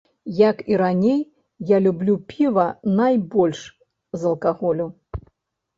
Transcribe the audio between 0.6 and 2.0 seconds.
і раней, я